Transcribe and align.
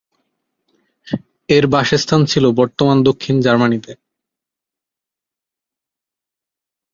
এর 1.49 1.65
বাসস্থান 1.67 2.21
ছিল 2.25 2.45
বর্তমান 2.51 2.97
দক্ষিণ 3.03 3.35
জার্মানিতে। 3.41 3.91